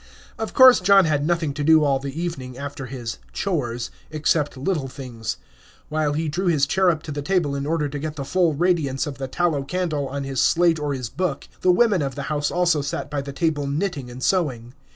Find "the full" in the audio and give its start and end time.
8.15-8.55